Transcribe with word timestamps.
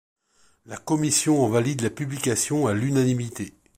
La 0.65 0.77
commission 0.77 1.43
en 1.45 1.49
valide 1.49 1.81
la 1.81 1.91
publication 1.91 2.65
à 2.65 2.73
l'unanimité. 2.73 3.53